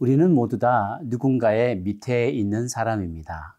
[0.00, 3.58] 우리는 모두 다 누군가의 밑에 있는 사람입니다.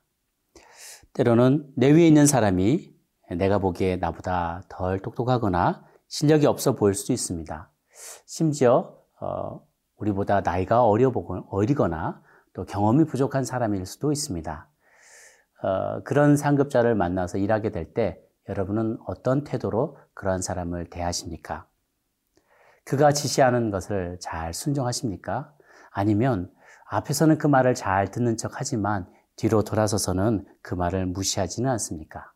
[1.13, 2.95] 때로는 내 위에 있는 사람이
[3.37, 7.71] 내가 보기에 나보다 덜 똑똑하거나 실력이 없어 보일 수도 있습니다.
[8.25, 9.61] 심지어 어,
[9.97, 11.13] 우리보다 나이가 어려
[11.49, 12.23] 어리거나
[12.53, 14.67] 또 경험이 부족한 사람일 수도 있습니다.
[15.61, 18.19] 어, 그런 상급자를 만나서 일하게 될 때
[18.49, 21.67] 여러분은 어떤 태도로 그런 사람을 대하십니까?
[22.83, 25.53] 그가 지시하는 것을 잘 순종하십니까?
[25.91, 26.51] 아니면
[26.89, 32.31] 앞에서는 그 말을 잘 듣는 척 하지만 뒤로 돌아서서는 그 말을 무시하지는 않습니까?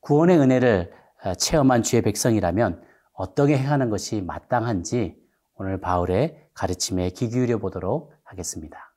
[0.00, 0.92] 구원의 은혜를
[1.24, 2.82] 어, 체험한 주의 백성이라면
[3.12, 5.16] 어떻게 행하는 것이 마땅한지
[5.54, 8.94] 오늘 바울의 가르침에 귀 기울여 보도록 하겠습니다.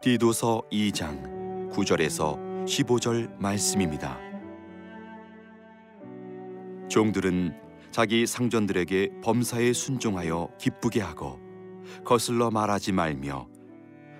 [0.00, 4.18] 디도서 2장 9절에서 15절 말씀입니다.
[6.88, 7.54] 종들은
[7.90, 11.38] 자기 상전들에게 범사에 순종하여 기쁘게 하고
[12.04, 13.48] 거슬러 말하지 말며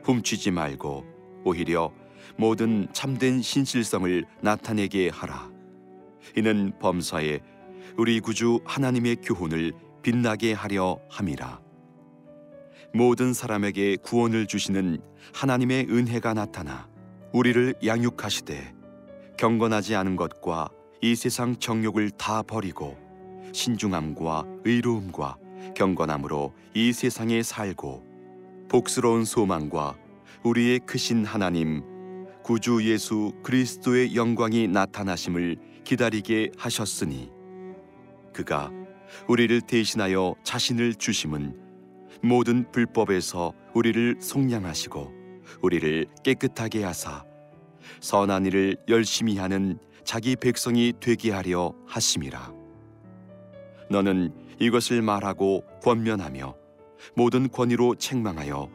[0.04, 1.04] 훔치지 말고
[1.44, 1.92] 오히려
[2.36, 5.50] 모든 참된 신실성을 나타내게 하라.
[6.36, 7.40] 이는 범사에
[7.96, 11.60] 우리 구주 하나님의 교훈을 빛나게 하려 함이라.
[12.94, 15.00] 모든 사람에게 구원을 주시는
[15.34, 16.88] 하나님의 은혜가 나타나
[17.32, 18.74] 우리를 양육하시되
[19.36, 20.68] 경건하지 않은 것과
[21.02, 22.96] 이 세상 정욕을 다 버리고
[23.52, 25.36] 신중함과 의로움과
[25.74, 28.04] 경건함으로 이 세상에 살고
[28.68, 29.96] 복스러운 소망과
[30.42, 31.82] 우리의 크신 하나님
[32.42, 37.30] 구주 예수 그리스도의 영광이 나타나심을 기다리게 하셨으니
[38.32, 38.70] 그가
[39.28, 41.58] 우리를 대신하여 자신을 주심은
[42.22, 45.25] 모든 불법에서 우리를 속량하시고
[45.62, 47.24] 우리를 깨끗하게 하사
[48.00, 52.52] 선한 일을 열심히 하는 자기 백성이 되게 하려 하심이라.
[53.90, 56.54] 너는 이것을 말하고 권면하며
[57.14, 58.70] 모든 권위로 책망하여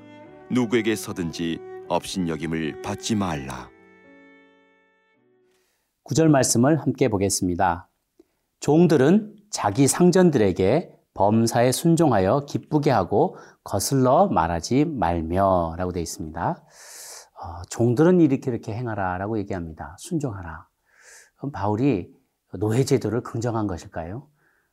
[0.52, 3.70] 누구에게서든지 업신여김을 받지 말라.
[6.04, 7.90] 구절 말씀을 함께 보겠습니다.
[8.60, 16.64] 종들은 자기 상전들에게 범사에 순종하여 기쁘게 하고 거슬러 말하지 말며 라고 되어 있습니다.
[17.42, 19.96] 어, 종들은 이렇게 이렇게 행하라 라고 얘기합니다.
[20.00, 20.68] 순종하라.
[21.38, 22.14] 그럼 바울이
[22.54, 24.28] 노예제도를 긍정한 것일까요?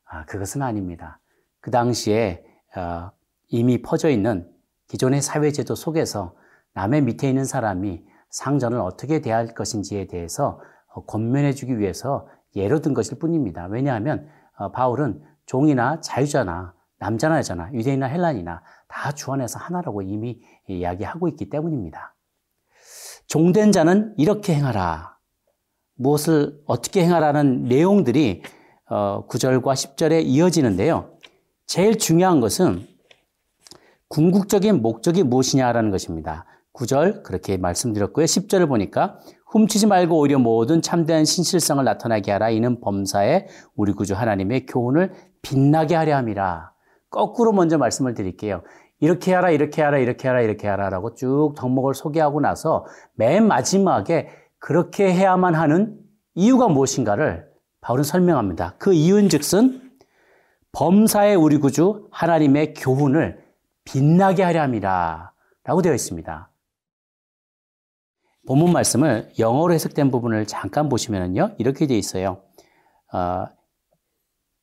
[0.05, 1.21] 아, 그것은 아닙니다.
[1.61, 2.45] 그 당시에
[2.77, 3.11] 어,
[3.49, 4.51] 이미 퍼져 있는
[4.89, 6.35] 기존의 사회제도 속에서
[6.75, 10.61] 남의 밑에 있는 사람이 상전을 어떻게 대할 것인지에 대해서
[10.95, 13.67] 어, 권면해 주기 위해서 예로 든 것일 뿐입니다.
[13.67, 21.29] 왜냐하면 어, 바울은 종이나 자유자나 남자나 여자나 유대인이나 헬란이나 다 주 안에서 하나라고 이미 이야기하고
[21.29, 22.15] 있기 때문입니다.
[23.27, 25.17] 종된 자는 이렇게 행하라.
[25.97, 28.43] 무엇을 어떻게 행하라는 내용들이
[28.89, 31.17] 9절과 어, 10절에 이어지는데요.
[31.67, 32.87] 제일 중요한 것은
[34.09, 36.47] 궁극적인 목적이 무엇이냐라는 것입니다.
[36.73, 38.25] 9절 그렇게 말씀드렸고요.
[38.25, 42.51] 10절을 보니까 훔치지 말고 오히려 모든 참된 신실성을 나타나게 하라.
[42.51, 45.13] 이는 범사에 우리 구주 하나님의 교훈을
[45.43, 46.73] 빛나게 하려 함이라.
[47.11, 48.63] 거꾸로 먼저 말씀을 드릴게요.
[49.01, 52.85] 이렇게 하라, 이렇게 하라, 이렇게 하라, 이렇게 하라 라고 쭉 덕목을 소개하고 나서
[53.15, 54.29] 맨 마지막에
[54.59, 55.99] 그렇게 해야만 하는
[56.35, 57.49] 이유가 무엇인가를
[57.81, 58.75] 바울은 설명합니다.
[58.79, 59.93] 그 이유는 즉슨
[60.73, 63.43] 범사의 우리 구주 하나님의 교훈을
[63.85, 65.33] 빛나게 하려 함이라.
[65.65, 66.51] 라고 되어 있습니다.
[68.47, 71.55] 본문 말씀을 영어로 해석된 부분을 잠깐 보시면요.
[71.59, 72.43] 이렇게 되어 있어요.
[73.13, 73.47] 어,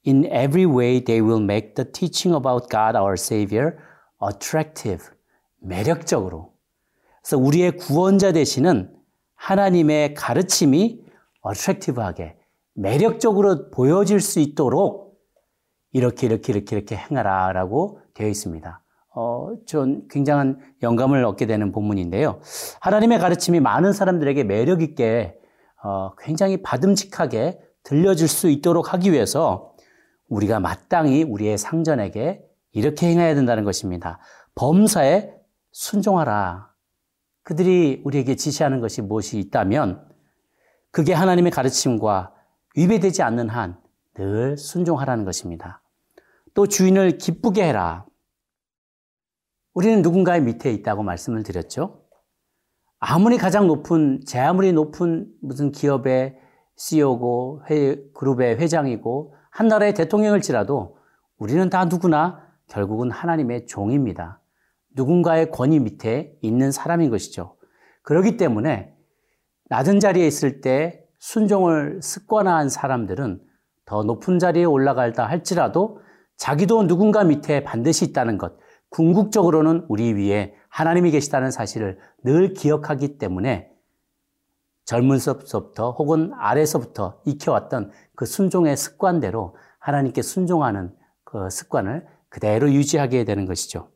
[0.07, 3.77] In every way they will make the teaching about God our Savior
[4.21, 5.09] attractive.
[5.59, 6.53] 매력적으로.
[7.21, 8.93] 그래서 우리의 구원자 되시는
[9.35, 11.03] 하나님의 가르침이
[11.47, 12.37] attractive하게
[12.73, 15.19] 매력적으로 보여질 수 있도록
[15.91, 18.81] 이렇게 이렇게 이렇게 이렇게 행하라 라고 되어 있습니다.
[19.15, 22.41] 어, 전 굉장한 영감을 얻게 되는 본문인데요.
[22.81, 25.37] 하나님의 가르침이 많은 사람들에게 매력 있게
[25.83, 29.74] 어, 굉장히 받음직하게 들려질 수 있도록 하기 위해서
[30.27, 34.19] 우리가 마땅히 우리의 상전에게 이렇게 행해야 된다는 것입니다.
[34.55, 35.33] 범사에
[35.71, 36.73] 순종하라.
[37.43, 40.07] 그들이 우리에게 지시하는 것이 무엇이 있다면
[40.91, 42.33] 그게 하나님의 가르침과
[42.75, 43.85] 위배되지 않는 한
[44.15, 45.81] 늘 순종하라는 것입니다.
[46.53, 48.05] 또 주인을 기쁘게 해라.
[49.73, 52.01] 우리는 누군가의 밑에 있다고 말씀을 드렸죠.
[52.97, 56.39] 아무리 가장 높은, 제 아무리 높은 무슨 기업의
[56.77, 60.97] CEO고, 회, 그룹의 회장이고, 한 나라의 대통령일지라도
[61.37, 64.41] 우리는 다 누구나 결국은 하나님의 종입니다.
[64.93, 67.55] 누군가의 권위 밑에 있는 사람인 것이죠.
[68.01, 68.93] 그렇기 때문에
[69.69, 73.39] 낮은 자리에 있을 때 순종을 습관화한 사람들은
[73.85, 76.01] 더 높은 자리에 올라갈다 할지라도
[76.35, 78.57] 자기도 누군가 밑에 반드시 있다는 것,
[78.89, 83.69] 궁극적으로는 우리 위에 하나님이 계시다는 사실을 늘 기억하기 때문에
[84.85, 93.45] 젊은 섭부터 혹은 아래서부터 익혀왔던 그 순종의 습관대로 하나님께 순종하는 그 습관을 그대로 유지하게 되는
[93.45, 93.91] 것이죠.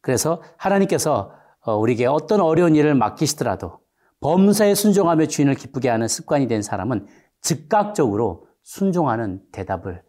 [0.00, 1.32] 그래서 하나님께서
[1.62, 3.80] 어, 우리에게 어떤 어려운 일을 맡기시더라도
[4.20, 7.06] 범사에 순종하며 주인을 기쁘게 하는 습관이 된 사람은
[7.42, 10.02] 즉각적으로 순종하는 대답을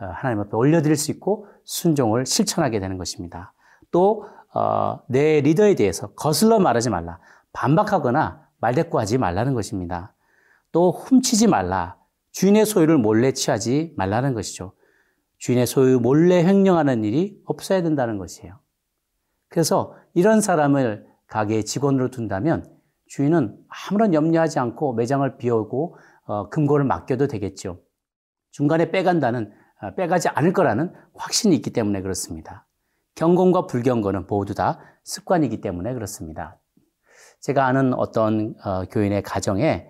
[0.00, 3.54] 어, 하나님 앞에 올려드릴 수 있고 순종을 실천하게 되는 것입니다.
[3.90, 4.18] 또내
[4.54, 7.20] 어, 리더에 대해서 거슬러 말하지 말라.
[7.52, 10.14] 반박하거나 말대꾸하지 말라는 것입니다.
[10.72, 11.96] 또 훔치지 말라.
[12.32, 14.72] 주인의 소유를 몰래 취하지 말라는 것이죠.
[15.38, 18.58] 주인의 소유 몰래 횡령하는 일이 없어야 된다는 것이에요.
[19.48, 22.76] 그래서 이런 사람을 가게의 직원으로 둔다면
[23.06, 25.96] 주인은 아무런 염려하지 않고 매장을 비우고
[26.26, 27.80] 어, 금고를 맡겨도 되겠죠.
[28.50, 32.66] 중간에 빼간다는 어, 빼가지 않을 거라는 확신이 있기 때문에 그렇습니다.
[33.14, 36.58] 경건과 불경건은 모두 다 습관이기 때문에 그렇습니다.
[37.40, 39.88] 제가 아는 어떤 어, 교인의 가정에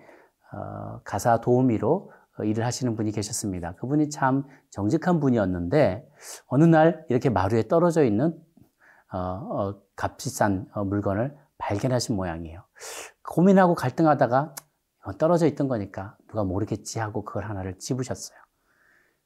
[0.51, 3.75] 어, 가사 도우미로 어, 일을 하시는 분이 계셨습니다.
[3.75, 6.07] 그분이 참 정직한 분이었는데
[6.47, 8.37] 어느 날 이렇게 마루에 떨어져 있는
[9.11, 12.63] 어, 어, 값비싼 어, 물건을 발견하신 모양이에요.
[13.23, 14.55] 고민하고 갈등하다가
[15.17, 18.37] 떨어져 있던 거니까 누가 모르겠지 하고 그걸 하나를 집으셨어요.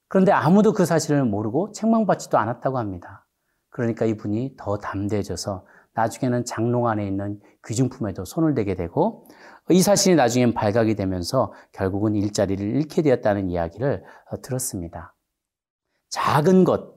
[0.08, 3.26] 그런데 아무도 그 사실을 모르고 책망받지도 않았다고 합니다.
[3.70, 9.28] 그러니까 이분이 더 담대해져서 나중에는 장롱 안에 있는 귀중품에도 손을 대게 되고
[9.70, 15.16] 이 사실이 나중엔 발각이 되면서 결국은 일자리를 잃게 되었다는 이야기를 어, 들었습니다.
[16.10, 16.94] 작은 것,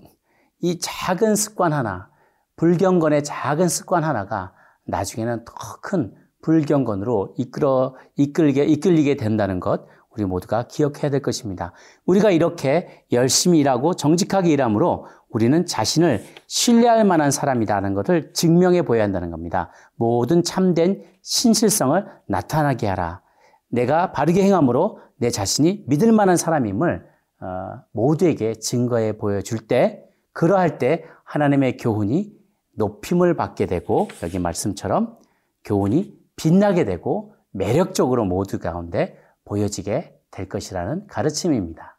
[0.60, 2.10] 이 작은 습관 하나,
[2.56, 4.52] 불경건의 작은 습관 하나가
[4.86, 11.72] 나중에는 더 큰 불경건으로 이끌어, 이끌게, 이끌리게 된다는 것, 우리 모두가 기억해야 될 것입니다.
[12.06, 19.30] 우리가 이렇게 열심히 일하고 정직하게 일함으로 우리는 자신을 신뢰할 만한 사람이라는 것을 증명해 보여야 한다는
[19.30, 19.70] 겁니다.
[19.96, 23.20] 모든 참된 신실성을 나타나게 하라.
[23.68, 27.06] 내가 바르게 행함으로 내 자신이 믿을 만한 사람임을
[27.40, 27.46] 어,
[27.92, 30.02] 모두에게 증거해 보여줄 때,
[30.32, 32.32] 그러할 때 하나님의 교훈이
[32.76, 35.18] 높임을 받게 되고 여기 말씀처럼
[35.64, 41.96] 교훈이 빛나게 되고 매력적으로 모두 가운데 보여지게 될 것이라는 가르침입니다.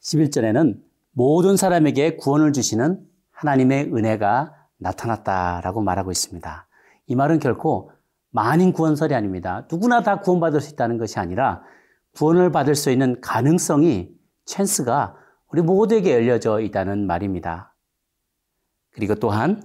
[0.00, 0.80] 11절에는
[1.12, 3.00] 모든 사람에게 구원을 주시는
[3.30, 6.66] 하나님의 은혜가 나타났다라고 말하고 있습니다.
[7.06, 7.92] 이 말은 결코
[8.30, 9.66] 만인 구원설이 아닙니다.
[9.70, 11.62] 누구나 다 구원받을 수 있다는 것이 아니라
[12.16, 14.10] 구원을 받을 수 있는 가능성이
[14.46, 15.16] 찬스가
[15.52, 17.74] 우리 모두에게 열려져 있다는 말입니다.
[18.92, 19.62] 그리고 또한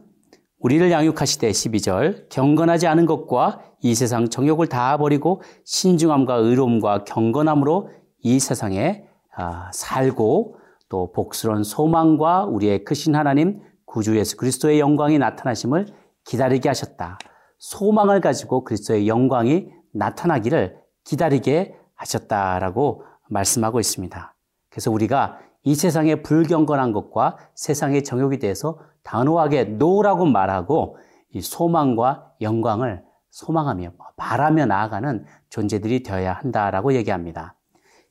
[0.60, 7.90] 우리를 양육하시되 12절 경건하지 않은 것과 이 세상 정욕을 다 버리고 신중함과 의로움과 경건함으로
[8.20, 9.06] 이 세상에
[9.36, 10.58] 아, 살고
[10.90, 15.88] 또 복스러운 소망과 우리의 크신 하나님 구주 예수 그리스도의 영광이 나타나심을
[16.24, 17.18] 기다리게 하셨다.
[17.60, 24.36] 소망을 가지고 그리스도의 영광이 나타나기를 기다리게 하셨다라고 말씀하고 있습니다.
[24.70, 30.98] 그래서 우리가 이 세상의 불경건한 것과 세상의 정욕에 대해서 단호하게 노라고 말하고
[31.32, 37.56] 이 소망과 영광을 소망하며 바라며 나아가는 존재들이 되어야 한다라고 얘기합니다.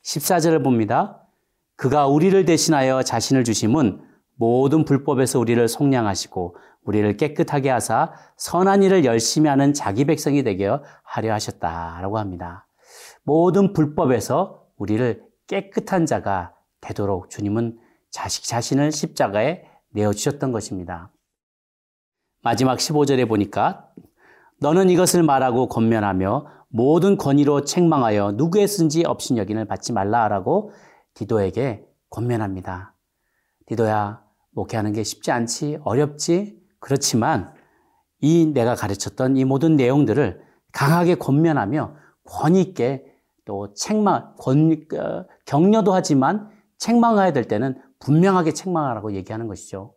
[0.02, 1.20] 14절을 봅니다.
[1.76, 4.02] 그가 우리를 대신하여 자신을 주심은
[4.36, 10.68] 모든 불법에서 우리를 속량하시고 우리를 깨끗하게 하사 선한 일을 열심히 하는 자기 백성이 되게
[11.02, 12.66] 하려 하셨다라고 합니다.
[13.22, 17.78] 모든 불법에서 우리를 깨끗한 자가 되도록 주님은
[18.10, 21.10] 자식 자신을 십자가에 내어 주셨던 것입니다.
[22.42, 23.88] 마지막 15절에 보니까
[24.60, 30.72] 너는 이것을 말하고 권면하며 모든 권위로 책망하여 누구의 쓴지 없인 여긴을 받지 말라라고
[31.14, 32.94] 디도에게 권면합니다.
[33.66, 36.60] 디도야, 목회하는 게 쉽지 않지, 어렵지.
[36.80, 37.54] 그렇지만
[38.20, 40.42] 이 내가 가르쳤던 이 모든 내용들을
[40.72, 43.04] 강하게 권면하며 권위 있게
[43.44, 49.94] 또 책망, 권, 어, 격려도 하지만 책망해야 될 때는 분명하게 책망하라고 얘기하는 것이죠.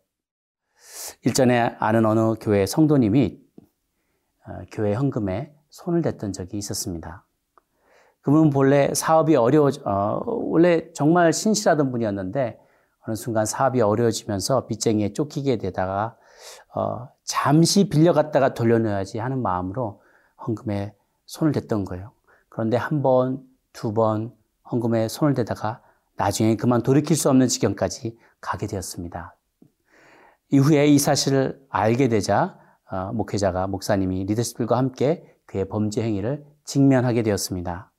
[1.24, 3.40] 일전에 아는 어느 교회 성도님이
[4.46, 7.24] 어, 교회 헌금에 손을 댔던 적이 있었습니다.
[8.20, 12.58] 그분 본래 사업이 어려워, 어, 원래 정말 신실하던 분이었는데
[13.06, 16.16] 어느 순간 사업이 어려워지면서 빚쟁이에 쫓기게 되다가
[16.74, 20.02] 어, 잠시 빌려갔다가 돌려놓아야지 하는 마음으로
[20.46, 20.94] 헌금에
[21.26, 22.12] 손을 댔던 거예요.
[22.58, 24.34] 그런데 한 번, 두 번
[24.72, 25.80] 헌금에 손을 대다가
[26.16, 29.36] 나중에 그만 돌이킬 수 없는 지경까지 가게 되었습니다.
[30.50, 32.58] 이후에 이 사실을 알게 되자
[32.90, 37.92] 어, 목회자가 목사님이 리더십들과 함께 그의 범죄 행위를 직면하게 되었습니다.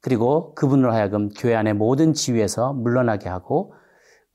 [0.00, 3.74] 그리고 그분으로 하여금 교회 안의 모든 지위에서 물러나게 하고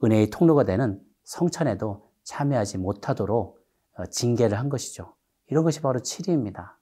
[0.04, 3.58] 은혜의 통로가 되는 성찬에도 참여하지 못하도록
[3.94, 5.16] 어, 징계를 한 것이죠.
[5.48, 6.77] 이런 것이 바로 7위입니다.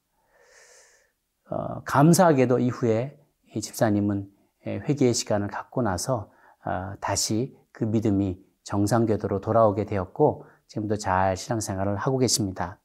[1.50, 3.20] 어, 감사하게도 이후에
[3.56, 4.30] 이 집사님은
[4.66, 6.32] 회개의 시간을 갖고 나서
[6.66, 12.80] 어, 다시 그 믿음이 정상궤도로 돌아오게 되었고 지금도 잘 신앙생활을 하고 계십니다.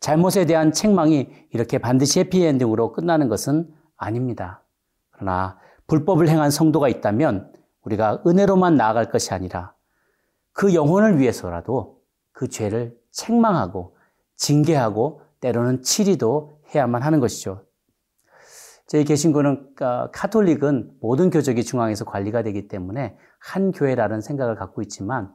[0.00, 4.62] 잘못에 대한 책망이 이렇게 반드시 해피엔딩으로 끝나는 것은 아닙니다.
[5.10, 7.52] 그러나 불법을 행한 성도가 있다면
[7.82, 9.74] 우리가 은혜로만 나아갈 것이 아니라
[10.52, 12.00] 그 영혼을 위해서라도
[12.32, 13.96] 그 죄를 책망하고
[14.36, 17.64] 징계하고 때로는 치리도 해야만 하는 것이죠.
[18.86, 25.32] 저희 개신교는 어, 카톨릭은 모든 교적이 중앙에서 관리가 되기 때문에 한 교회라는 생각을 갖고 있지만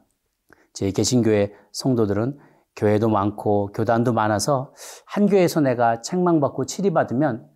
[0.73, 2.37] 저희 개신교의 성도들은
[2.75, 4.73] 교회도 많고 교단도 많아서
[5.05, 7.47] 한 교회에서 내가 책망받고 치리받으면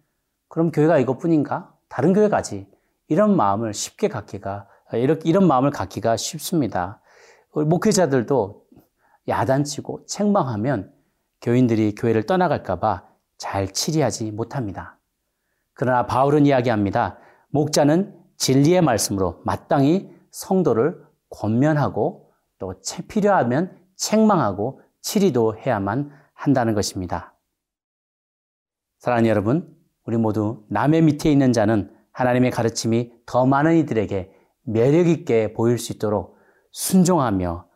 [0.50, 1.74] 그럼 교회가 이것뿐인가?
[1.90, 2.68] 다른 교회 가지.
[3.08, 7.02] 이런 마음을 쉽게 갖기가 이렇게 이런 마음을 갖기가 쉽습니다.
[7.52, 8.66] 목회자들도
[9.28, 10.92] 야단치고 책망하면
[11.42, 13.13] 교인들이 교회를 떠나갈까봐
[13.44, 14.98] 잘 치리하지 못합니다.
[15.74, 17.18] 그러나 바울은 이야기합니다.
[17.50, 22.74] 목자는 진리의 말씀으로 마땅히 성도를 권면하고 또
[23.10, 27.36] 필요하면 책망하고 치리도 해야만 한다는 것입니다.
[29.00, 34.32] 사랑하는 여러분, 우리 모두 남의 밑에 있는 자는 하나님의 가르침이 더 많은 이들에게
[34.62, 36.38] 매력 있게 보일 수 있도록
[36.72, 37.68] 순종하며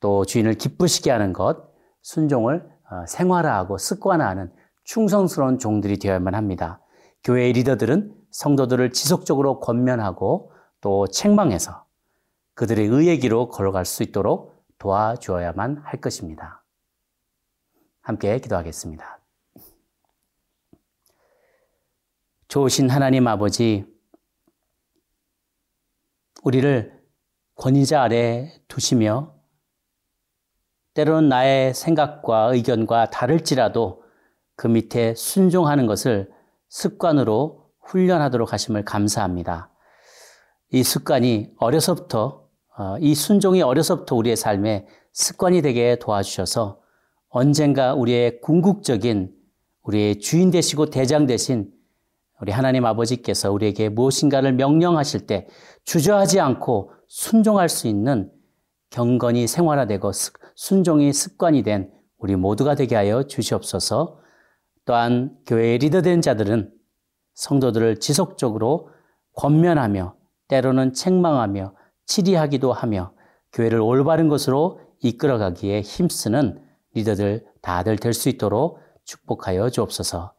[0.00, 4.52] 또 주인을 기쁘시게 하는 것, 순종을 어, 생활화하고 습관화하는
[4.84, 6.80] 충성스러운 종들이 되어야만 합니다.
[7.24, 11.86] 교회의 리더들은 성도들을 지속적으로 권면하고 또 책망해서
[12.54, 16.64] 그들의 의의 길로 걸어갈 수 있도록 도와주어야만 할 것입니다.
[18.02, 19.20] 함께 기도하겠습니다.
[22.48, 23.84] 좋으신 하나님 아버지,
[26.42, 27.02] 우리를
[27.56, 29.34] 권위자 아래 두시며
[30.92, 34.03] 때로는 나의 생각과 의견과 다를지라도
[34.56, 36.30] 그 밑에 순종하는 것을
[36.68, 39.70] 습관으로 훈련하도록 하심을 감사합니다.
[40.72, 46.80] 이 습관이 어려서부터, 어, 이 순종이 어려서부터 우리의 삶에 습관이 되게 도와주셔서
[47.28, 49.32] 언젠가 우리의 궁극적인
[49.82, 51.70] 우리의 주인 되시고 대장 되신
[52.40, 55.46] 우리 하나님 아버지께서 우리에게 무엇인가를 명령하실 때
[55.84, 58.30] 주저하지 않고 순종할 수 있는
[58.90, 60.10] 경건이 생활화되고
[60.54, 64.23] 순종이 습관이 된 우리 모두가 되게 하여 주시옵소서
[64.84, 66.72] 또한 교회의 리더된 자들은
[67.34, 68.90] 성도들을 지속적으로
[69.34, 70.14] 권면하며
[70.48, 71.74] 때로는 책망하며
[72.06, 73.12] 치리하기도 하며
[73.52, 76.62] 교회를 올바른 것으로 이끌어가기에 힘쓰는
[76.94, 80.32] 리더들 다들 될 수 있도록 축복하여 주옵소서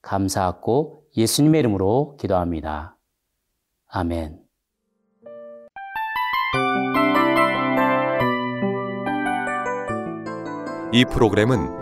[0.00, 2.96] 감사하고 예수님의 이름으로 기도합니다.
[3.88, 4.40] 아멘.
[10.92, 11.81] 이 프로그램은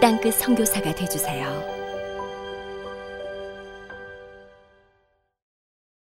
[0.00, 1.77] 땅끝 성교사가 되주세요